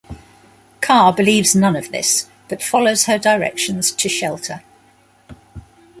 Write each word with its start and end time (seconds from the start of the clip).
Carr 0.81 1.13
believes 1.13 1.53
none 1.55 1.75
of 1.75 1.91
this, 1.91 2.27
but 2.49 2.63
follows 2.63 3.05
her 3.05 3.19
directions 3.19 3.91
to 3.91 4.09
shelter. 4.09 4.63